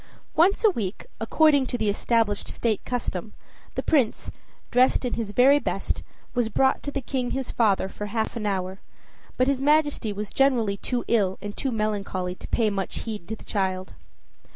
Once 0.35 0.63
a 0.63 0.69
week, 0.71 1.05
according 1.19 1.67
to 1.67 1.77
established 1.85 2.47
state 2.47 2.83
custom, 2.85 3.33
the 3.75 3.83
Prince, 3.83 4.31
dressed 4.71 5.05
in 5.05 5.13
his 5.13 5.29
very 5.31 5.59
best, 5.59 6.01
was 6.33 6.49
brought 6.49 6.81
to 6.81 6.89
the 6.89 7.01
King 7.01 7.29
his 7.29 7.51
father 7.51 7.87
for 7.87 8.07
half 8.07 8.35
an 8.35 8.47
hour, 8.47 8.79
but 9.37 9.45
his 9.47 9.61
Majesty 9.61 10.11
was 10.11 10.33
generally 10.33 10.77
too 10.77 11.05
ill 11.07 11.37
and 11.39 11.55
too 11.55 11.69
melancholy 11.69 12.33
to 12.33 12.47
pay 12.47 12.71
much 12.71 13.01
heed 13.01 13.27
to 13.27 13.35
the 13.35 13.45
child. 13.45 13.93